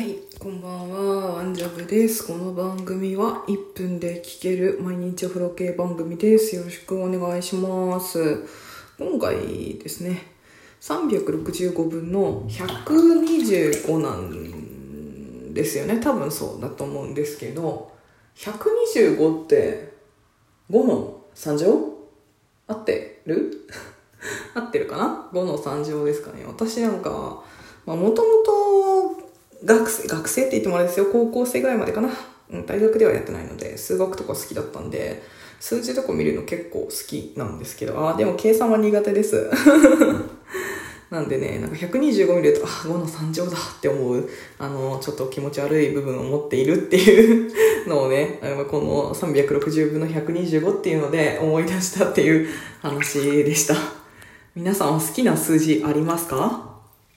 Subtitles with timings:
[0.00, 2.26] はい、こんばんは、ワンジャブです。
[2.26, 6.56] この番組は1分で聴ける毎日お風呂系番組です。
[6.56, 8.46] よろしくお願いします。
[8.98, 10.22] 今回ですね、
[10.80, 16.00] 365分の125なんですよね。
[16.00, 17.92] 多分そうだと思うんですけど、
[18.36, 19.92] 125って
[20.70, 21.68] 5の3乗？
[22.68, 23.68] 合ってる？
[24.56, 26.42] 合ってるかな ?5 の3乗ですかね。
[26.46, 27.44] 私なんか、
[27.84, 28.79] まあ、もともと
[29.64, 31.06] 学生、学生って言ってもあれですよ。
[31.12, 32.08] 高校生ぐらいまでかな。
[32.52, 35.22] うん大学ではやってないので、数学とか好きだったんで、
[35.60, 39.50] 数字とか見るの結構好きなんですけど、ああ、でも計算は苦手です。
[41.10, 47.52] なんでね、なんか125見ると、あ、5の3乗だって思う、あの、ちょっと気持ち悪い部分を持っているっていう
[47.88, 52.48] のをね、あこの360分の125っていうので思い出したっていう
[52.80, 53.74] 話でした。
[54.54, 56.69] 皆さんは好きな数字ありますか？